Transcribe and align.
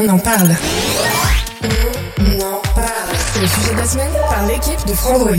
On 0.00 0.08
en 0.10 0.18
parle. 0.18 0.54
On 2.20 2.40
en 2.40 2.60
parle. 2.72 3.16
C'est 3.32 3.40
le 3.40 3.46
sujet 3.48 3.72
de 3.72 3.78
la 3.78 3.84
semaine 3.84 4.12
par 4.30 4.46
l'équipe 4.46 4.86
de 4.86 4.92
Frandroid. 4.92 5.34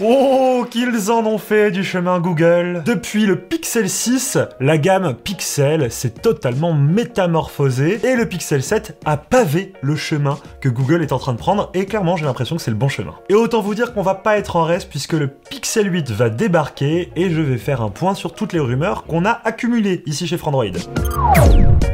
Oh, 0.00 0.66
qu'ils 0.68 1.12
en 1.12 1.24
ont 1.24 1.38
fait 1.38 1.70
du 1.70 1.84
chemin 1.84 2.18
Google 2.18 2.82
Depuis 2.84 3.26
le 3.26 3.36
Pixel 3.36 3.88
6, 3.88 4.38
la 4.58 4.76
gamme 4.76 5.14
Pixel 5.14 5.92
s'est 5.92 6.10
totalement 6.10 6.72
métamorphosée 6.72 8.00
et 8.04 8.16
le 8.16 8.26
Pixel 8.26 8.62
7 8.62 8.98
a 9.04 9.16
pavé 9.16 9.72
le 9.80 9.94
chemin 9.94 10.38
que 10.60 10.68
Google 10.68 11.02
est 11.02 11.12
en 11.12 11.18
train 11.18 11.34
de 11.34 11.38
prendre 11.38 11.70
et 11.74 11.86
clairement 11.86 12.16
j'ai 12.16 12.24
l'impression 12.24 12.56
que 12.56 12.62
c'est 12.62 12.72
le 12.72 12.76
bon 12.76 12.88
chemin. 12.88 13.14
Et 13.28 13.34
autant 13.34 13.60
vous 13.60 13.76
dire 13.76 13.94
qu'on 13.94 14.02
va 14.02 14.16
pas 14.16 14.36
être 14.36 14.56
en 14.56 14.64
reste 14.64 14.90
puisque 14.90 15.12
le 15.12 15.28
Pixel 15.28 15.92
8 15.92 16.10
va 16.10 16.28
débarquer 16.28 17.12
et 17.14 17.30
je 17.30 17.40
vais 17.40 17.58
faire 17.58 17.82
un 17.82 17.90
point 17.90 18.14
sur 18.14 18.34
toutes 18.34 18.52
les 18.52 18.60
rumeurs 18.60 19.04
qu'on 19.04 19.24
a 19.24 19.40
accumulées 19.44 20.02
ici 20.06 20.26
chez 20.26 20.38
Frandroid. 20.38 20.66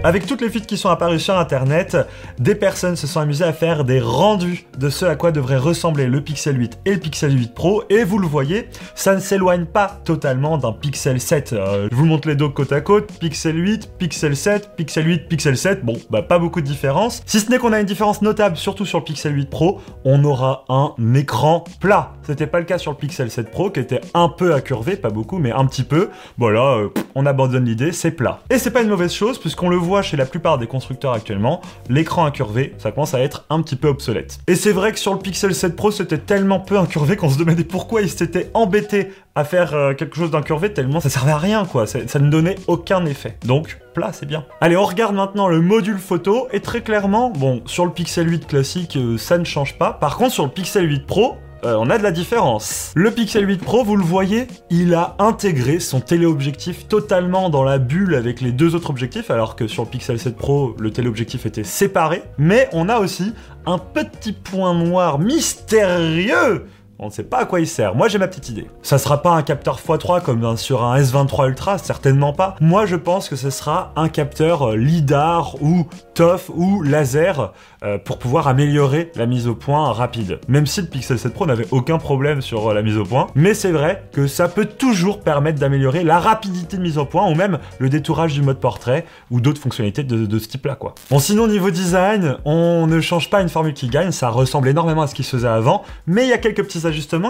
Avec 0.04 0.26
toutes 0.26 0.42
les 0.42 0.50
fuites 0.50 0.66
qui 0.66 0.76
sont 0.76 0.90
apparues 0.90 1.18
sur 1.18 1.38
internet, 1.38 1.96
des 2.38 2.54
personnes 2.54 2.94
se 2.94 3.06
sont 3.06 3.20
amusées 3.20 3.46
à 3.46 3.54
faire 3.54 3.84
des 3.84 4.00
rendus 4.00 4.66
de 4.78 4.90
ce 4.90 5.06
à 5.06 5.16
quoi 5.16 5.32
devrait 5.32 5.56
ressembler 5.56 6.06
le 6.06 6.20
Pixel 6.20 6.60
8 6.60 6.80
et 6.84 6.92
le 6.92 7.00
Pixel 7.00 7.34
8 7.34 7.54
Pro 7.54 7.84
et 7.88 8.04
vous 8.04 8.18
le 8.18 8.26
voyez, 8.26 8.68
ça 8.94 9.14
ne 9.14 9.20
s'éloigne 9.20 9.64
pas 9.64 10.00
totalement 10.04 10.58
d'un 10.58 10.72
Pixel 10.72 11.20
7. 11.20 11.54
Euh, 11.54 11.88
je 11.90 11.96
vous 11.96 12.04
montre 12.04 12.28
les 12.28 12.36
deux 12.36 12.50
côte 12.50 12.72
à 12.72 12.82
côte, 12.82 13.12
Pixel 13.18 13.56
8, 13.56 13.92
Pixel 13.96 14.36
7, 14.36 14.76
Pixel 14.76 15.06
8, 15.06 15.26
Pixel 15.26 15.56
7, 15.56 15.84
bon, 15.84 15.94
bah 16.10 16.20
pas 16.20 16.38
beaucoup 16.38 16.60
de 16.60 16.66
différence. 16.66 17.22
Si 17.24 17.40
ce 17.40 17.50
n'est 17.50 17.56
qu'on 17.56 17.72
a 17.72 17.80
une 17.80 17.86
différence 17.86 18.20
notable, 18.20 18.58
surtout 18.58 18.84
sur 18.84 18.98
le 18.98 19.04
Pixel 19.04 19.34
8 19.34 19.48
Pro, 19.48 19.80
on 20.04 20.22
aura 20.24 20.66
un 20.68 20.92
écran 21.14 21.64
plat. 21.80 22.12
C'était 22.24 22.46
pas 22.46 22.58
le 22.58 22.66
cas 22.66 22.76
sur 22.76 22.90
le 22.90 22.98
Pixel 22.98 23.30
7 23.30 23.50
Pro 23.50 23.70
qui 23.70 23.80
était 23.80 24.02
un 24.12 24.28
peu 24.28 24.52
accurvé, 24.52 24.96
pas 24.96 25.08
beaucoup, 25.10 25.38
mais 25.38 25.52
un 25.52 25.64
petit 25.64 25.84
peu. 25.84 26.10
Voilà, 26.36 26.74
euh, 26.74 26.88
on 27.14 27.24
abandonne 27.24 27.64
l'idée, 27.64 27.92
c'est 27.92 28.10
plat. 28.10 28.40
Et 28.50 28.58
c'est 28.58 28.70
pas 28.70 28.82
une 28.82 28.90
mauvaise 28.90 29.14
chose, 29.14 29.38
puisqu'on 29.38 29.70
voit 29.76 30.02
chez 30.02 30.16
la 30.16 30.26
plupart 30.26 30.58
des 30.58 30.66
constructeurs 30.66 31.12
actuellement, 31.12 31.60
l'écran 31.88 32.26
incurvé, 32.26 32.74
ça 32.78 32.90
commence 32.90 33.14
à 33.14 33.20
être 33.20 33.44
un 33.50 33.62
petit 33.62 33.76
peu 33.76 33.88
obsolète. 33.88 34.40
Et 34.48 34.56
c'est 34.56 34.72
vrai 34.72 34.92
que 34.92 34.98
sur 34.98 35.12
le 35.12 35.20
Pixel 35.20 35.54
7 35.54 35.76
Pro, 35.76 35.90
c'était 35.90 36.18
tellement 36.18 36.60
peu 36.60 36.76
incurvé 36.78 37.16
qu'on 37.16 37.30
se 37.30 37.38
demandait 37.38 37.64
pourquoi 37.64 37.84
pourquoi 37.84 38.00
ils 38.00 38.08
s'étaient 38.08 38.50
embêtés 38.54 39.12
à 39.34 39.44
faire 39.44 39.74
euh, 39.74 39.92
quelque 39.92 40.16
chose 40.16 40.30
d'incurvé 40.30 40.72
tellement 40.72 41.00
ça 41.00 41.10
servait 41.10 41.32
à 41.32 41.36
rien 41.36 41.66
quoi, 41.66 41.86
ça, 41.86 41.98
ne 42.18 42.30
donnait 42.30 42.56
aucun 42.66 43.04
effet. 43.04 43.36
Donc 43.44 43.78
plat 43.92 44.10
c'est 44.14 44.24
bien. 44.24 44.46
Allez 44.62 44.74
on 44.74 44.86
regarde 44.86 45.14
maintenant 45.14 45.48
le 45.48 45.60
module 45.60 45.98
photo 45.98 46.48
et 46.50 46.60
très 46.60 46.80
clairement, 46.80 47.28
bon 47.28 47.60
sur 47.66 47.84
le 47.84 47.92
Pixel 47.92 48.30
8 48.30 48.46
classique 48.46 48.96
euh, 48.96 49.18
ça 49.18 49.36
ne 49.36 49.44
change 49.44 49.76
pas, 49.76 49.92
par 49.92 50.16
contre 50.16 50.32
sur 50.32 50.44
le 50.44 50.50
Pixel 50.50 50.88
8 50.88 51.06
Pro 51.06 51.36
euh, 51.64 51.76
on 51.78 51.88
a 51.88 51.98
de 51.98 52.02
la 52.02 52.10
différence. 52.10 52.92
Le 52.94 53.10
Pixel 53.10 53.48
8 53.48 53.62
Pro, 53.62 53.84
vous 53.84 53.96
le 53.96 54.04
voyez, 54.04 54.46
il 54.70 54.94
a 54.94 55.16
intégré 55.18 55.80
son 55.80 56.00
téléobjectif 56.00 56.88
totalement 56.88 57.48
dans 57.48 57.64
la 57.64 57.78
bulle 57.78 58.14
avec 58.14 58.40
les 58.40 58.52
deux 58.52 58.74
autres 58.74 58.90
objectifs, 58.90 59.30
alors 59.30 59.56
que 59.56 59.66
sur 59.66 59.84
le 59.84 59.88
Pixel 59.88 60.18
7 60.18 60.36
Pro, 60.36 60.76
le 60.78 60.90
téléobjectif 60.90 61.46
était 61.46 61.64
séparé. 61.64 62.22
Mais 62.36 62.68
on 62.72 62.88
a 62.88 62.98
aussi 62.98 63.32
un 63.66 63.78
petit 63.78 64.32
point 64.32 64.74
noir 64.74 65.18
mystérieux 65.18 66.66
on 66.98 67.06
ne 67.06 67.10
sait 67.10 67.24
pas 67.24 67.38
à 67.38 67.44
quoi 67.44 67.60
il 67.60 67.66
sert. 67.66 67.94
Moi, 67.94 68.08
j'ai 68.08 68.18
ma 68.18 68.28
petite 68.28 68.48
idée. 68.48 68.68
Ça 68.82 68.98
sera 68.98 69.20
pas 69.20 69.30
un 69.30 69.42
capteur 69.42 69.78
x3 69.78 70.22
comme 70.22 70.56
sur 70.56 70.84
un 70.84 70.98
S23 71.00 71.48
Ultra, 71.48 71.78
certainement 71.78 72.32
pas. 72.32 72.56
Moi, 72.60 72.86
je 72.86 72.96
pense 72.96 73.28
que 73.28 73.36
ce 73.36 73.50
sera 73.50 73.92
un 73.96 74.08
capteur 74.08 74.70
euh, 74.70 74.76
LIDAR 74.76 75.56
ou 75.62 75.86
TOF 76.14 76.50
ou 76.54 76.82
laser 76.82 77.52
euh, 77.82 77.98
pour 77.98 78.18
pouvoir 78.18 78.46
améliorer 78.46 79.10
la 79.16 79.26
mise 79.26 79.48
au 79.48 79.54
point 79.54 79.92
rapide. 79.92 80.38
Même 80.48 80.66
si 80.66 80.80
le 80.80 80.86
Pixel 80.86 81.18
7 81.18 81.34
Pro 81.34 81.46
n'avait 81.46 81.66
aucun 81.72 81.98
problème 81.98 82.40
sur 82.40 82.70
euh, 82.70 82.74
la 82.74 82.82
mise 82.82 82.96
au 82.96 83.04
point. 83.04 83.26
Mais 83.34 83.54
c'est 83.54 83.72
vrai 83.72 84.04
que 84.12 84.26
ça 84.26 84.48
peut 84.48 84.66
toujours 84.66 85.20
permettre 85.20 85.58
d'améliorer 85.58 86.04
la 86.04 86.20
rapidité 86.20 86.76
de 86.76 86.82
mise 86.82 86.98
au 86.98 87.04
point 87.04 87.28
ou 87.28 87.34
même 87.34 87.58
le 87.78 87.88
détourage 87.88 88.34
du 88.34 88.42
mode 88.42 88.60
portrait 88.60 89.04
ou 89.30 89.40
d'autres 89.40 89.60
fonctionnalités 89.60 90.04
de, 90.04 90.38
ce 90.38 90.48
type-là. 90.48 90.78
Bon, 91.10 91.18
sinon, 91.18 91.46
niveau 91.46 91.70
design, 91.70 92.36
on 92.44 92.86
ne 92.86 93.00
change 93.00 93.30
pas 93.30 93.40
une 93.40 93.48
formule 93.48 93.74
qui 93.74 93.88
gagne. 93.88 94.10
Ça 94.12 94.28
ressemble 94.28 94.68
énormément 94.68 95.02
à 95.02 95.06
ce 95.06 95.14
qui 95.14 95.22
se 95.22 95.36
faisait 95.36 95.48
avant. 95.48 95.82
Mais 96.06 96.24
il 96.24 96.30
y 96.30 96.32
a 96.32 96.38
quelques 96.38 96.62
petits 96.62 96.83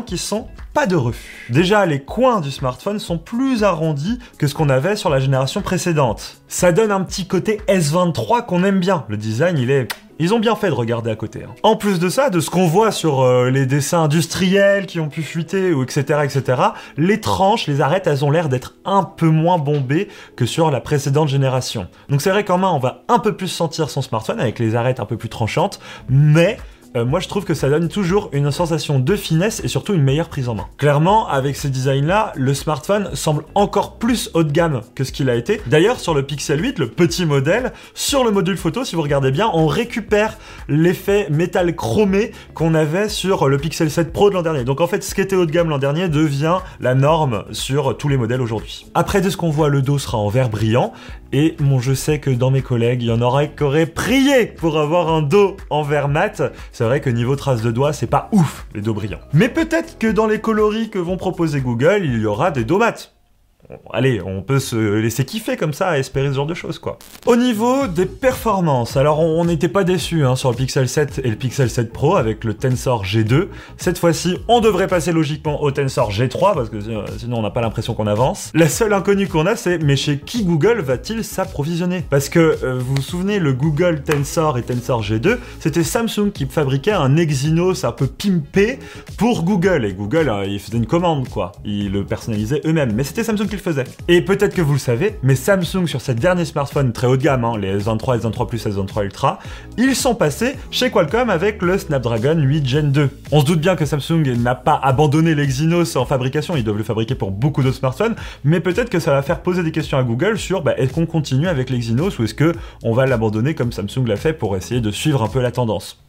qui 0.04 0.18
sont 0.18 0.48
pas 0.72 0.86
de 0.86 0.96
refus. 0.96 1.46
Déjà, 1.50 1.86
les 1.86 2.00
coins 2.00 2.40
du 2.40 2.50
smartphone 2.50 2.98
sont 2.98 3.18
plus 3.18 3.62
arrondis 3.62 4.18
que 4.38 4.46
ce 4.46 4.54
qu'on 4.54 4.68
avait 4.68 4.96
sur 4.96 5.10
la 5.10 5.20
génération 5.20 5.62
précédente. 5.62 6.38
Ça 6.48 6.72
donne 6.72 6.90
un 6.90 7.02
petit 7.02 7.26
côté 7.26 7.60
S23 7.68 8.46
qu'on 8.46 8.64
aime 8.64 8.80
bien. 8.80 9.04
Le 9.08 9.16
design, 9.16 9.58
il 9.58 9.70
est 9.70 9.88
ils 10.20 10.32
ont 10.32 10.38
bien 10.38 10.54
fait 10.54 10.68
de 10.68 10.74
regarder 10.74 11.10
à 11.10 11.16
côté. 11.16 11.42
Hein. 11.42 11.54
En 11.64 11.74
plus 11.74 11.98
de 11.98 12.08
ça, 12.08 12.30
de 12.30 12.38
ce 12.38 12.48
qu'on 12.48 12.68
voit 12.68 12.92
sur 12.92 13.22
euh, 13.22 13.50
les 13.50 13.66
dessins 13.66 14.04
industriels 14.04 14.86
qui 14.86 15.00
ont 15.00 15.08
pu 15.08 15.22
fuiter, 15.22 15.72
ou 15.72 15.82
etc., 15.82 16.20
etc., 16.22 16.62
les 16.96 17.20
tranches, 17.20 17.66
les 17.66 17.80
arêtes, 17.80 18.06
elles 18.06 18.24
ont 18.24 18.30
l'air 18.30 18.48
d'être 18.48 18.74
un 18.84 19.02
peu 19.02 19.26
moins 19.26 19.58
bombées 19.58 20.08
que 20.36 20.46
sur 20.46 20.70
la 20.70 20.80
précédente 20.80 21.28
génération. 21.28 21.88
Donc 22.10 22.22
c'est 22.22 22.30
vrai 22.30 22.44
qu'en 22.44 22.58
main, 22.58 22.70
on 22.70 22.78
va 22.78 23.02
un 23.08 23.18
peu 23.18 23.36
plus 23.36 23.48
sentir 23.48 23.90
son 23.90 24.02
smartphone 24.02 24.38
avec 24.38 24.60
les 24.60 24.76
arêtes 24.76 25.00
un 25.00 25.04
peu 25.04 25.16
plus 25.16 25.28
tranchantes, 25.28 25.80
mais 26.08 26.58
euh, 26.96 27.04
moi 27.04 27.20
je 27.20 27.28
trouve 27.28 27.44
que 27.44 27.54
ça 27.54 27.68
donne 27.68 27.88
toujours 27.88 28.28
une 28.32 28.50
sensation 28.50 28.98
de 28.98 29.16
finesse 29.16 29.60
et 29.64 29.68
surtout 29.68 29.94
une 29.94 30.02
meilleure 30.02 30.28
prise 30.28 30.48
en 30.48 30.54
main. 30.54 30.66
Clairement, 30.78 31.28
avec 31.28 31.56
ces 31.56 31.68
designs-là, 31.68 32.32
le 32.36 32.54
smartphone 32.54 33.10
semble 33.14 33.44
encore 33.54 33.98
plus 33.98 34.30
haut 34.34 34.44
de 34.44 34.52
gamme 34.52 34.82
que 34.94 35.04
ce 35.04 35.12
qu'il 35.12 35.28
a 35.30 35.34
été. 35.34 35.60
D'ailleurs, 35.66 35.98
sur 35.98 36.14
le 36.14 36.22
Pixel 36.22 36.62
8, 36.62 36.78
le 36.78 36.88
petit 36.88 37.26
modèle, 37.26 37.72
sur 37.94 38.24
le 38.24 38.30
module 38.30 38.56
photo, 38.56 38.84
si 38.84 38.94
vous 38.94 39.02
regardez 39.02 39.30
bien, 39.30 39.50
on 39.52 39.66
récupère 39.66 40.38
l'effet 40.68 41.28
métal 41.30 41.74
chromé 41.74 42.32
qu'on 42.54 42.74
avait 42.74 43.08
sur 43.08 43.48
le 43.48 43.58
Pixel 43.58 43.90
7 43.90 44.12
Pro 44.12 44.30
de 44.30 44.34
l'an 44.34 44.42
dernier. 44.42 44.64
Donc 44.64 44.80
en 44.80 44.86
fait, 44.86 45.02
ce 45.02 45.14
qui 45.14 45.20
était 45.20 45.36
haut 45.36 45.46
de 45.46 45.52
gamme 45.52 45.68
l'an 45.68 45.78
dernier 45.78 46.08
devient 46.08 46.58
la 46.80 46.94
norme 46.94 47.44
sur 47.50 47.96
tous 47.96 48.08
les 48.08 48.16
modèles 48.16 48.40
aujourd'hui. 48.40 48.86
Après, 48.94 49.20
de 49.20 49.30
ce 49.30 49.36
qu'on 49.36 49.50
voit, 49.50 49.68
le 49.68 49.82
dos 49.82 49.98
sera 49.98 50.18
en 50.18 50.28
vert 50.28 50.48
brillant 50.48 50.92
et 51.36 51.56
bon, 51.58 51.80
je 51.80 51.94
sais 51.94 52.20
que 52.20 52.30
dans 52.30 52.52
mes 52.52 52.62
collègues, 52.62 53.02
il 53.02 53.08
y 53.08 53.10
en 53.10 53.20
aurait 53.20 53.50
qui 53.50 53.64
auraient 53.64 53.86
prié 53.86 54.46
pour 54.46 54.78
avoir 54.78 55.12
un 55.12 55.20
dos 55.20 55.56
en 55.68 55.82
verre 55.82 56.06
mat. 56.06 56.40
C'est 56.84 56.88
vrai 56.88 57.00
que 57.00 57.08
niveau 57.08 57.34
traces 57.34 57.62
de 57.62 57.70
doigts, 57.70 57.94
c'est 57.94 58.06
pas 58.06 58.28
ouf 58.30 58.66
les 58.74 58.82
dos 58.82 58.92
brillants. 58.92 59.22
Mais 59.32 59.48
peut-être 59.48 59.98
que 59.98 60.06
dans 60.06 60.26
les 60.26 60.38
coloris 60.38 60.90
que 60.90 60.98
vont 60.98 61.16
proposer 61.16 61.62
Google, 61.62 62.02
il 62.04 62.20
y 62.20 62.26
aura 62.26 62.50
des 62.50 62.64
dos 62.64 62.76
mat 62.76 63.13
allez, 63.92 64.20
on 64.24 64.42
peut 64.42 64.58
se 64.58 64.76
laisser 64.76 65.24
kiffer 65.24 65.56
comme 65.56 65.72
ça, 65.72 65.98
espérer 65.98 66.28
ce 66.28 66.34
genre 66.34 66.46
de 66.46 66.54
choses, 66.54 66.78
quoi. 66.78 66.98
Au 67.26 67.36
niveau 67.36 67.86
des 67.86 68.06
performances, 68.06 68.96
alors 68.96 69.20
on 69.20 69.44
n'était 69.44 69.68
pas 69.68 69.84
déçus 69.84 70.24
hein, 70.24 70.36
sur 70.36 70.50
le 70.50 70.56
Pixel 70.56 70.88
7 70.88 71.20
et 71.24 71.30
le 71.30 71.36
Pixel 71.36 71.70
7 71.70 71.92
Pro 71.92 72.16
avec 72.16 72.44
le 72.44 72.54
Tensor 72.54 73.04
G2. 73.04 73.48
Cette 73.76 73.98
fois-ci, 73.98 74.38
on 74.48 74.60
devrait 74.60 74.86
passer 74.86 75.12
logiquement 75.12 75.62
au 75.62 75.70
Tensor 75.70 76.10
G3 76.10 76.54
parce 76.54 76.68
que 76.68 76.76
euh, 76.76 77.04
sinon 77.18 77.38
on 77.38 77.42
n'a 77.42 77.50
pas 77.50 77.60
l'impression 77.60 77.94
qu'on 77.94 78.06
avance. 78.06 78.50
La 78.54 78.68
seule 78.68 78.92
inconnue 78.92 79.28
qu'on 79.28 79.46
a, 79.46 79.56
c'est 79.56 79.78
mais 79.78 79.96
chez 79.96 80.18
qui 80.18 80.44
Google 80.44 80.80
va-t-il 80.80 81.24
s'approvisionner? 81.24 82.04
Parce 82.10 82.28
que 82.28 82.58
euh, 82.62 82.78
vous 82.78 82.96
vous 82.96 83.02
souvenez, 83.02 83.38
le 83.38 83.52
Google 83.52 84.02
Tensor 84.02 84.58
et 84.58 84.62
Tensor 84.62 85.02
G2, 85.02 85.38
c'était 85.60 85.84
Samsung 85.84 86.30
qui 86.32 86.46
fabriquait 86.46 86.92
un 86.92 87.16
Exynos 87.16 87.84
un 87.84 87.92
peu 87.92 88.06
pimpé 88.06 88.78
pour 89.16 89.44
Google 89.44 89.84
et 89.84 89.92
Google, 89.92 90.28
euh, 90.28 90.44
il 90.46 90.60
faisait 90.60 90.76
une 90.76 90.86
commande 90.86 91.28
quoi, 91.28 91.52
ils 91.64 91.90
le 91.90 92.04
personnalisaient 92.04 92.60
eux-mêmes. 92.64 92.92
Mais 92.94 93.04
c'était 93.04 93.24
Samsung 93.24 93.48
faisait. 93.58 93.84
Et 94.08 94.22
peut-être 94.22 94.54
que 94.54 94.62
vous 94.62 94.74
le 94.74 94.78
savez, 94.78 95.16
mais 95.22 95.34
Samsung 95.34 95.86
sur 95.86 96.00
ses 96.00 96.14
derniers 96.14 96.44
smartphones 96.44 96.92
très 96.92 97.06
haut 97.06 97.16
de 97.16 97.22
gamme, 97.22 97.44
hein, 97.44 97.58
les 97.58 97.78
S23, 97.78 98.20
S23 98.20 98.48
Plus, 98.48 98.66
S23 98.66 99.04
Ultra, 99.04 99.38
ils 99.78 99.94
sont 99.94 100.14
passés 100.14 100.56
chez 100.70 100.90
Qualcomm 100.90 101.30
avec 101.30 101.62
le 101.62 101.78
Snapdragon 101.78 102.38
8 102.38 102.66
Gen 102.66 102.92
2. 102.92 103.10
On 103.32 103.40
se 103.40 103.46
doute 103.46 103.60
bien 103.60 103.76
que 103.76 103.84
Samsung 103.84 104.22
n'a 104.38 104.54
pas 104.54 104.78
abandonné 104.82 105.34
l'Exynos 105.34 105.96
en 105.96 106.04
fabrication, 106.04 106.56
ils 106.56 106.64
doivent 106.64 106.78
le 106.78 106.84
fabriquer 106.84 107.14
pour 107.14 107.30
beaucoup 107.30 107.62
d'autres 107.62 107.76
smartphones, 107.76 108.14
mais 108.44 108.60
peut-être 108.60 108.90
que 108.90 109.00
ça 109.00 109.12
va 109.12 109.22
faire 109.22 109.40
poser 109.40 109.62
des 109.62 109.72
questions 109.72 109.98
à 109.98 110.02
Google 110.02 110.38
sur 110.38 110.62
bah, 110.62 110.74
est-ce 110.76 110.92
qu'on 110.92 111.06
continue 111.06 111.48
avec 111.48 111.70
l'Exynos 111.70 112.18
ou 112.18 112.24
est-ce 112.24 112.34
que 112.34 112.52
on 112.82 112.92
va 112.92 113.06
l'abandonner 113.06 113.54
comme 113.54 113.72
Samsung 113.72 114.06
l'a 114.06 114.16
fait 114.16 114.32
pour 114.32 114.56
essayer 114.56 114.80
de 114.80 114.90
suivre 114.90 115.22
un 115.22 115.28
peu 115.28 115.40
la 115.40 115.50
tendance. 115.50 116.03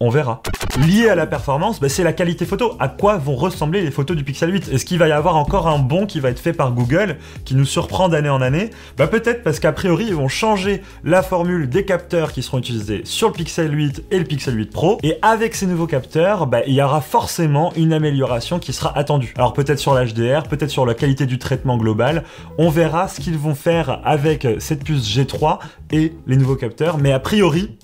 On 0.00 0.10
verra. 0.10 0.42
Lié 0.86 1.08
à 1.08 1.14
la 1.14 1.26
performance, 1.26 1.80
bah, 1.80 1.88
c'est 1.88 2.04
la 2.04 2.12
qualité 2.12 2.46
photo. 2.46 2.74
À 2.78 2.88
quoi 2.88 3.16
vont 3.16 3.34
ressembler 3.34 3.82
les 3.82 3.90
photos 3.90 4.16
du 4.16 4.22
Pixel 4.22 4.52
8 4.52 4.70
Est-ce 4.72 4.84
qu'il 4.84 4.98
va 4.98 5.08
y 5.08 5.12
avoir 5.12 5.36
encore 5.36 5.66
un 5.66 5.78
bon 5.78 6.06
qui 6.06 6.20
va 6.20 6.30
être 6.30 6.38
fait 6.38 6.52
par 6.52 6.72
Google, 6.72 7.16
qui 7.44 7.56
nous 7.56 7.64
surprend 7.64 8.08
d'année 8.08 8.28
en 8.28 8.40
année? 8.40 8.70
Bah 8.96 9.08
peut-être 9.08 9.42
parce 9.42 9.58
qu'a 9.58 9.72
priori 9.72 10.06
ils 10.08 10.14
vont 10.14 10.28
changer 10.28 10.82
la 11.02 11.22
formule 11.22 11.68
des 11.68 11.84
capteurs 11.84 12.32
qui 12.32 12.42
seront 12.42 12.58
utilisés 12.58 13.02
sur 13.04 13.28
le 13.28 13.34
Pixel 13.34 13.74
8 13.74 14.04
et 14.10 14.18
le 14.18 14.24
Pixel 14.24 14.56
8 14.56 14.70
Pro. 14.70 14.98
Et 15.02 15.18
avec 15.22 15.56
ces 15.56 15.66
nouveaux 15.66 15.86
capteurs, 15.86 16.46
bah, 16.46 16.60
il 16.66 16.74
y 16.74 16.82
aura 16.82 17.00
forcément 17.00 17.72
une 17.74 17.92
amélioration 17.92 18.60
qui 18.60 18.72
sera 18.72 18.96
attendue. 18.96 19.34
Alors 19.36 19.52
peut-être 19.52 19.78
sur 19.78 19.94
l'HDR, 19.94 20.44
peut-être 20.44 20.70
sur 20.70 20.86
la 20.86 20.94
qualité 20.94 21.26
du 21.26 21.38
traitement 21.38 21.76
global. 21.76 22.22
On 22.58 22.70
verra 22.70 23.08
ce 23.08 23.20
qu'ils 23.20 23.38
vont 23.38 23.56
faire 23.56 24.00
avec 24.04 24.46
cette 24.60 24.84
puce 24.84 25.08
G3 25.08 25.58
et 25.90 26.12
les 26.26 26.36
nouveaux 26.36 26.56
capteurs. 26.56 26.98
Mais 26.98 27.12
a 27.12 27.18
priori, 27.18 27.76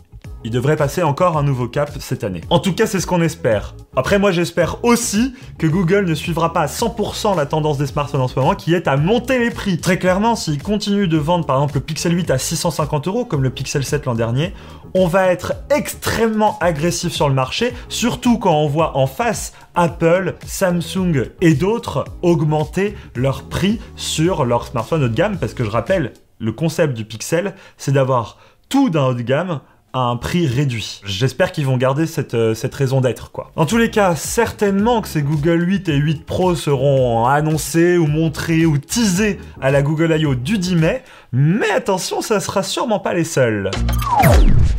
il 0.44 0.50
devrait 0.50 0.76
passer 0.76 1.02
encore 1.02 1.38
un 1.38 1.42
nouveau 1.42 1.68
cap 1.68 1.90
cette 1.98 2.22
année. 2.22 2.42
En 2.50 2.58
tout 2.58 2.74
cas, 2.74 2.86
c'est 2.86 3.00
ce 3.00 3.06
qu'on 3.06 3.22
espère. 3.22 3.74
Après, 3.96 4.18
moi, 4.18 4.30
j'espère 4.30 4.84
aussi 4.84 5.34
que 5.58 5.66
Google 5.66 6.04
ne 6.04 6.14
suivra 6.14 6.52
pas 6.52 6.60
à 6.60 6.66
100% 6.66 7.34
la 7.34 7.46
tendance 7.46 7.78
des 7.78 7.86
smartphones 7.86 8.20
en 8.20 8.28
ce 8.28 8.38
moment, 8.38 8.54
qui 8.54 8.74
est 8.74 8.86
à 8.86 8.96
monter 8.96 9.38
les 9.38 9.50
prix. 9.50 9.78
Très 9.78 9.98
clairement, 9.98 10.36
s'ils 10.36 10.62
continuent 10.62 11.08
de 11.08 11.16
vendre, 11.16 11.46
par 11.46 11.56
exemple, 11.56 11.76
le 11.76 11.80
Pixel 11.80 12.14
8 12.14 12.30
à 12.30 12.38
650 12.38 13.08
euros, 13.08 13.24
comme 13.24 13.42
le 13.42 13.50
Pixel 13.50 13.84
7 13.84 14.04
l'an 14.04 14.14
dernier, 14.14 14.52
on 14.94 15.06
va 15.06 15.28
être 15.28 15.54
extrêmement 15.74 16.58
agressif 16.60 17.12
sur 17.12 17.28
le 17.28 17.34
marché, 17.34 17.72
surtout 17.88 18.38
quand 18.38 18.54
on 18.54 18.68
voit 18.68 18.96
en 18.96 19.06
face 19.06 19.54
Apple, 19.74 20.34
Samsung 20.46 21.30
et 21.40 21.54
d'autres 21.54 22.04
augmenter 22.22 22.94
leur 23.16 23.44
prix 23.44 23.80
sur 23.96 24.44
leurs 24.44 24.66
smartphones 24.66 25.04
haut 25.04 25.08
de 25.08 25.14
gamme, 25.14 25.38
parce 25.38 25.54
que 25.54 25.64
je 25.64 25.70
rappelle, 25.70 26.12
le 26.38 26.52
concept 26.52 26.94
du 26.94 27.04
Pixel, 27.04 27.54
c'est 27.78 27.92
d'avoir 27.92 28.38
tout 28.68 28.90
d'un 28.90 29.06
haut 29.06 29.14
de 29.14 29.22
gamme 29.22 29.60
un 29.94 30.16
prix 30.16 30.46
réduit. 30.46 31.00
J'espère 31.04 31.52
qu'ils 31.52 31.66
vont 31.66 31.76
garder 31.76 32.06
cette, 32.06 32.34
euh, 32.34 32.54
raison 32.72 33.00
d'être, 33.00 33.30
quoi. 33.30 33.52
En 33.56 33.64
tous 33.64 33.78
les 33.78 33.90
cas, 33.90 34.16
certainement 34.16 35.00
que 35.00 35.08
ces 35.08 35.22
Google 35.22 35.62
8 35.66 35.88
et 35.88 35.96
8 35.96 36.26
Pro 36.26 36.56
seront 36.56 37.26
annoncés 37.26 37.96
ou 37.96 38.06
montrés 38.06 38.66
ou 38.66 38.78
teasés 38.78 39.38
à 39.60 39.70
la 39.70 39.82
Google 39.82 40.14
I.O. 40.18 40.34
du 40.34 40.58
10 40.58 40.76
mai, 40.76 41.04
mais 41.32 41.70
attention, 41.70 42.20
ça 42.20 42.40
sera 42.40 42.62
sûrement 42.62 42.98
pas 42.98 43.14
les 43.14 43.24
seuls. 43.24 43.70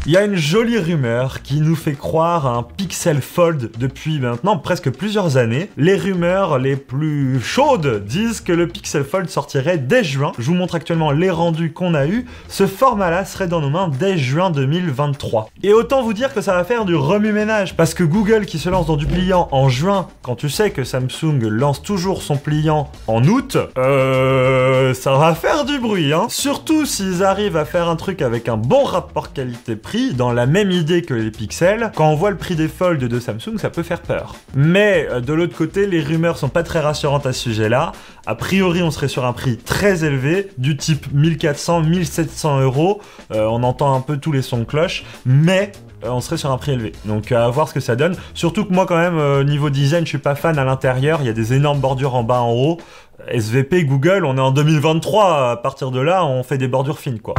Il 0.07 0.11
y 0.11 0.17
a 0.17 0.23
une 0.23 0.35
jolie 0.35 0.77
rumeur 0.77 1.41
qui 1.41 1.61
nous 1.61 1.75
fait 1.75 1.95
croire 1.95 2.45
à 2.45 2.51
un 2.51 2.61
Pixel 2.61 3.23
Fold 3.23 3.71
depuis 3.79 4.19
maintenant 4.19 4.55
presque 4.55 4.91
plusieurs 4.91 5.37
années. 5.37 5.71
Les 5.77 5.95
rumeurs 5.95 6.59
les 6.59 6.75
plus 6.75 7.41
chaudes 7.41 8.05
disent 8.05 8.39
que 8.39 8.51
le 8.51 8.67
Pixel 8.67 9.03
Fold 9.03 9.31
sortirait 9.31 9.79
dès 9.79 10.03
juin. 10.03 10.31
Je 10.37 10.45
vous 10.45 10.53
montre 10.53 10.75
actuellement 10.75 11.09
les 11.09 11.31
rendus 11.31 11.73
qu'on 11.73 11.95
a 11.95 12.05
eu. 12.05 12.27
Ce 12.49 12.67
format-là 12.67 13.25
serait 13.25 13.47
dans 13.47 13.61
nos 13.61 13.71
mains 13.71 13.89
dès 13.99 14.15
juin 14.15 14.51
2023. 14.51 15.49
Et 15.63 15.73
autant 15.73 16.03
vous 16.03 16.13
dire 16.13 16.35
que 16.35 16.41
ça 16.41 16.53
va 16.53 16.63
faire 16.65 16.85
du 16.85 16.93
remue-ménage 16.93 17.75
parce 17.75 17.95
que 17.95 18.03
Google 18.03 18.45
qui 18.45 18.59
se 18.59 18.69
lance 18.69 18.85
dans 18.85 18.97
du 18.97 19.07
pliant 19.07 19.47
en 19.51 19.69
juin, 19.69 20.07
quand 20.21 20.35
tu 20.35 20.51
sais 20.51 20.69
que 20.69 20.83
Samsung 20.83 21.39
lance 21.49 21.81
toujours 21.81 22.21
son 22.21 22.37
pliant 22.37 22.91
en 23.07 23.23
août, 23.23 23.57
euh, 23.79 24.93
ça 24.93 25.17
va 25.17 25.33
faire 25.33 25.65
du 25.65 25.79
bruit, 25.79 26.13
hein. 26.13 26.27
Surtout 26.29 26.85
s'ils 26.85 27.23
arrivent 27.23 27.57
à 27.57 27.65
faire 27.65 27.89
un 27.89 27.95
truc 27.95 28.21
avec 28.21 28.47
un 28.47 28.57
bon 28.57 28.83
rapport 28.83 29.33
qualité-prix 29.33 29.94
dans 30.13 30.31
la 30.31 30.45
même 30.45 30.71
idée 30.71 31.01
que 31.01 31.13
les 31.13 31.31
pixels, 31.31 31.91
quand 31.95 32.09
on 32.09 32.15
voit 32.15 32.29
le 32.29 32.37
prix 32.37 32.55
des 32.55 32.67
folds 32.67 32.97
de 32.97 33.19
Samsung, 33.19 33.57
ça 33.57 33.69
peut 33.69 33.83
faire 33.83 34.01
peur. 34.01 34.35
Mais 34.55 35.07
euh, 35.09 35.21
de 35.21 35.33
l'autre 35.33 35.55
côté, 35.55 35.87
les 35.87 36.01
rumeurs 36.01 36.37
sont 36.37 36.49
pas 36.49 36.63
très 36.63 36.79
rassurantes 36.79 37.25
à 37.25 37.33
ce 37.33 37.41
sujet-là. 37.41 37.91
A 38.25 38.35
priori, 38.35 38.81
on 38.83 38.91
serait 38.91 39.07
sur 39.07 39.25
un 39.25 39.33
prix 39.33 39.57
très 39.57 40.03
élevé, 40.03 40.49
du 40.57 40.77
type 40.77 41.11
1400, 41.13 41.81
1700 41.81 42.61
euros. 42.61 43.01
Euh, 43.31 43.45
on 43.45 43.63
entend 43.63 43.95
un 43.95 44.01
peu 44.01 44.17
tous 44.17 44.31
les 44.31 44.41
sons 44.41 44.57
de 44.57 44.63
cloche, 44.63 45.03
mais 45.25 45.71
euh, 46.03 46.09
on 46.09 46.19
serait 46.21 46.37
sur 46.37 46.51
un 46.51 46.57
prix 46.57 46.73
élevé. 46.73 46.91
Donc 47.05 47.31
à 47.31 47.47
voir 47.49 47.67
ce 47.67 47.73
que 47.73 47.79
ça 47.79 47.95
donne. 47.95 48.15
Surtout 48.33 48.65
que 48.65 48.73
moi 48.73 48.85
quand 48.85 48.97
même 48.97 49.43
niveau 49.43 49.69
design, 49.69 50.03
je 50.03 50.09
suis 50.09 50.17
pas 50.17 50.35
fan 50.35 50.57
à 50.59 50.63
l'intérieur. 50.63 51.19
Il 51.21 51.27
y 51.27 51.29
a 51.29 51.33
des 51.33 51.53
énormes 51.53 51.79
bordures 51.79 52.15
en 52.15 52.23
bas, 52.23 52.41
en 52.41 52.51
haut. 52.51 52.77
SVP, 53.31 53.85
Google, 53.85 54.25
on 54.25 54.37
est 54.37 54.41
en 54.41 54.51
2023. 54.51 55.51
À 55.51 55.57
partir 55.57 55.91
de 55.91 56.01
là, 56.01 56.25
on 56.25 56.43
fait 56.43 56.57
des 56.57 56.67
bordures 56.67 56.99
fines 56.99 57.19
quoi. 57.19 57.35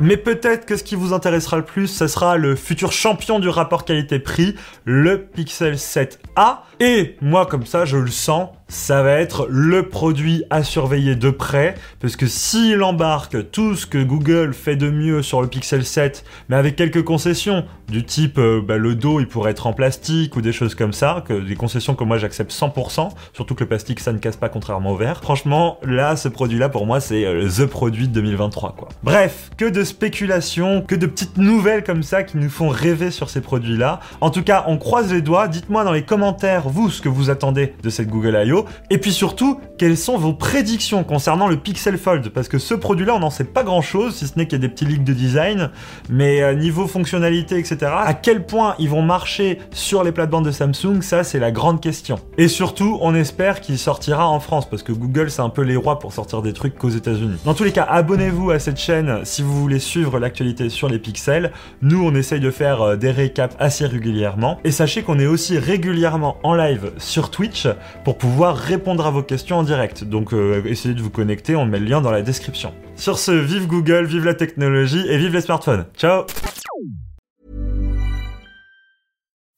Mais 0.00 0.16
peut-être 0.16 0.64
que 0.64 0.76
ce 0.76 0.84
qui 0.84 0.94
vous 0.94 1.12
intéressera 1.12 1.56
le 1.56 1.64
plus, 1.64 1.88
ce 1.88 2.06
sera 2.06 2.36
le 2.36 2.54
futur 2.54 2.92
champion 2.92 3.40
du 3.40 3.48
rapport 3.48 3.84
qualité-prix, 3.84 4.54
le 4.84 5.24
Pixel 5.24 5.74
7a. 5.74 6.58
Et 6.78 7.16
moi, 7.20 7.46
comme 7.46 7.66
ça, 7.66 7.84
je 7.84 7.96
le 7.96 8.10
sens, 8.10 8.50
ça 8.68 9.02
va 9.02 9.12
être 9.12 9.46
le 9.50 9.88
produit 9.88 10.44
à 10.50 10.62
surveiller 10.62 11.16
de 11.16 11.30
près, 11.30 11.74
parce 12.00 12.16
que 12.16 12.26
s'il 12.26 12.82
embarque 12.82 13.50
tout 13.50 13.74
ce 13.74 13.86
que 13.86 14.02
Google 14.02 14.52
fait 14.52 14.76
de 14.76 14.90
mieux 14.90 15.22
sur 15.22 15.40
le 15.40 15.48
Pixel 15.48 15.84
7, 15.84 16.24
mais 16.48 16.56
avec 16.56 16.76
quelques 16.76 17.02
concessions, 17.02 17.64
du 17.88 18.04
type 18.04 18.38
euh, 18.38 18.60
bah, 18.60 18.76
le 18.76 18.94
dos 18.94 19.18
il 19.18 19.26
pourrait 19.26 19.52
être 19.52 19.66
en 19.66 19.72
plastique 19.72 20.36
ou 20.36 20.42
des 20.42 20.52
choses 20.52 20.74
comme 20.74 20.92
ça, 20.92 21.24
que 21.26 21.32
des 21.32 21.56
concessions 21.56 21.94
que 21.94 22.04
moi 22.04 22.18
j'accepte 22.18 22.52
100%, 22.52 23.10
surtout 23.32 23.54
que 23.54 23.64
le 23.64 23.68
plastique 23.68 24.00
ça 24.00 24.12
ne 24.12 24.18
casse 24.18 24.36
pas 24.36 24.50
contrairement 24.50 24.90
au 24.90 24.96
verre. 24.96 25.20
Franchement, 25.22 25.78
là, 25.82 26.16
ce 26.16 26.28
produit-là 26.28 26.68
pour 26.68 26.86
moi 26.86 27.00
c'est 27.00 27.24
euh, 27.24 27.48
the 27.48 27.64
produit 27.64 28.08
de 28.08 28.12
2023 28.12 28.74
quoi. 28.76 28.88
Bref, 29.02 29.50
que 29.56 29.64
de 29.64 29.84
spéculation, 29.84 30.82
que 30.82 30.94
de 30.94 31.06
petites 31.06 31.38
nouvelles 31.38 31.84
comme 31.84 32.02
ça 32.02 32.22
qui 32.22 32.36
nous 32.36 32.50
font 32.50 32.68
rêver 32.68 33.10
sur 33.10 33.30
ces 33.30 33.40
produits-là. 33.40 34.00
En 34.20 34.30
tout 34.30 34.42
cas, 34.42 34.64
on 34.66 34.76
croise 34.76 35.12
les 35.12 35.22
doigts. 35.22 35.48
Dites-moi 35.48 35.84
dans 35.84 35.92
les 35.92 36.02
commentaires 36.02 36.68
vous 36.68 36.90
ce 36.90 37.00
que 37.00 37.08
vous 37.08 37.30
attendez 37.30 37.74
de 37.82 37.90
cette 37.90 38.08
Google 38.08 38.38
I.O. 38.44 38.57
Et 38.90 38.98
puis 38.98 39.12
surtout, 39.12 39.60
quelles 39.78 39.96
sont 39.96 40.18
vos 40.18 40.32
prédictions 40.32 41.04
concernant 41.04 41.48
le 41.48 41.56
Pixel 41.56 41.98
Fold? 41.98 42.30
Parce 42.30 42.48
que 42.48 42.58
ce 42.58 42.74
produit-là, 42.74 43.14
on 43.14 43.20
n'en 43.20 43.30
sait 43.30 43.44
pas 43.44 43.62
grand-chose, 43.62 44.16
si 44.16 44.26
ce 44.26 44.38
n'est 44.38 44.46
qu'il 44.46 44.60
y 44.60 44.64
a 44.64 44.66
des 44.66 44.72
petits 44.72 44.84
leaks 44.84 45.04
de 45.04 45.12
design, 45.12 45.70
mais 46.08 46.42
euh, 46.42 46.54
niveau 46.54 46.86
fonctionnalité, 46.86 47.58
etc. 47.58 47.92
À 48.04 48.14
quel 48.14 48.44
point 48.44 48.74
ils 48.78 48.88
vont 48.88 49.02
marcher 49.02 49.58
sur 49.70 50.04
les 50.04 50.12
plates-bandes 50.12 50.44
de 50.44 50.50
Samsung, 50.50 51.02
ça 51.02 51.24
c'est 51.24 51.38
la 51.38 51.50
grande 51.50 51.80
question. 51.80 52.18
Et 52.36 52.48
surtout, 52.48 52.98
on 53.00 53.14
espère 53.14 53.60
qu'il 53.60 53.78
sortira 53.78 54.28
en 54.28 54.40
France, 54.40 54.68
parce 54.68 54.82
que 54.82 54.92
Google 54.92 55.30
c'est 55.30 55.42
un 55.42 55.48
peu 55.48 55.62
les 55.62 55.76
rois 55.76 55.98
pour 55.98 56.12
sortir 56.12 56.42
des 56.42 56.52
trucs 56.52 56.76
qu'aux 56.76 56.88
États-Unis. 56.88 57.38
Dans 57.44 57.54
tous 57.54 57.64
les 57.64 57.72
cas, 57.72 57.86
abonnez-vous 57.88 58.50
à 58.50 58.58
cette 58.58 58.78
chaîne 58.78 59.20
si 59.24 59.42
vous 59.42 59.60
voulez 59.60 59.78
suivre 59.78 60.18
l'actualité 60.18 60.68
sur 60.68 60.88
les 60.88 60.98
pixels. 60.98 61.52
Nous, 61.82 62.02
on 62.04 62.14
essaye 62.14 62.40
de 62.40 62.50
faire 62.50 62.82
euh, 62.82 62.96
des 62.96 63.10
récaps 63.10 63.56
assez 63.58 63.86
régulièrement. 63.86 64.58
Et 64.64 64.70
sachez 64.70 65.02
qu'on 65.02 65.18
est 65.18 65.26
aussi 65.26 65.58
régulièrement 65.58 66.36
en 66.42 66.54
live 66.54 66.92
sur 66.98 67.30
Twitch 67.30 67.66
pour 68.04 68.18
pouvoir 68.48 68.66
répondre 68.66 69.06
à 69.06 69.10
vos 69.10 69.22
questions 69.22 69.58
en 69.58 69.62
direct. 69.62 70.04
Donc 70.04 70.32
euh, 70.32 70.62
essayez 70.64 70.94
de 70.94 71.02
vous 71.02 71.10
connecter, 71.10 71.54
on 71.56 71.66
met 71.66 71.78
le 71.78 71.86
lien 71.86 72.00
dans 72.00 72.10
la 72.10 72.22
description. 72.22 72.72
Sur 72.96 73.18
ce, 73.18 73.32
vive 73.32 73.66
Google, 73.66 74.06
vive 74.06 74.24
la 74.24 74.34
technologie 74.34 75.04
et 75.08 75.18
vive 75.18 75.34
les 75.34 75.42
smartphones. 75.42 75.84
Ciao 75.96 76.24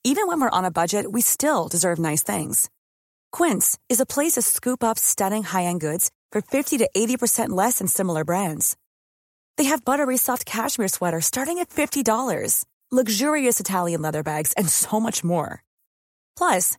Even 0.02 0.26
when 0.26 0.40
we're 0.40 0.50
on 0.50 0.64
a 0.64 0.70
budget, 0.70 1.04
we 1.12 1.20
still 1.20 1.68
deserve 1.70 1.98
nice 1.98 2.22
things. 2.22 2.70
Quince 3.32 3.78
is 3.88 4.00
a 4.00 4.06
place 4.06 4.32
to 4.32 4.42
scoop 4.42 4.82
up 4.82 4.98
stunning 4.98 5.44
high-end 5.44 5.80
goods 5.80 6.10
for 6.32 6.40
50 6.40 6.78
to 6.78 6.88
80% 6.96 7.50
less 7.50 7.78
than 7.78 7.86
similar 7.86 8.24
brands. 8.24 8.76
They 9.58 9.64
have 9.64 9.84
buttery 9.84 10.16
soft 10.16 10.46
cashmere 10.46 10.88
sweaters 10.88 11.26
starting 11.26 11.58
at 11.58 11.68
$50, 11.68 12.64
luxurious 12.90 13.60
Italian 13.60 14.00
leather 14.00 14.22
bags, 14.22 14.54
and 14.56 14.68
so 14.68 14.98
much 14.98 15.22
more. 15.22 15.62
Plus, 16.36 16.78